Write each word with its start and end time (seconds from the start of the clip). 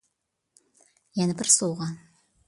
يەنە 1.19 1.35
بىر 1.41 1.51
سوۋغا. 1.57 1.91